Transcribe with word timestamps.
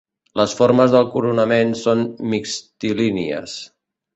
Les 0.39 0.53
formes 0.61 0.95
del 0.95 1.05
coronament 1.17 1.75
són 1.81 2.03
mixtilínies. 2.35 3.59